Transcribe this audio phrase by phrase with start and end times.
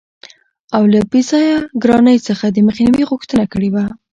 [0.75, 3.85] او له بې ځایه ګرانۍ څخه دمخنیوي غوښتنه کړې وه.